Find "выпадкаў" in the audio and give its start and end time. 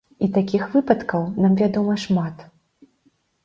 0.75-1.29